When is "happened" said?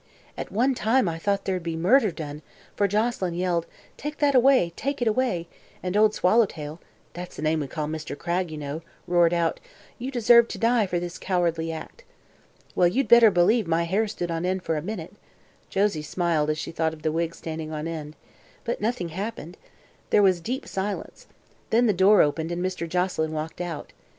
19.09-19.55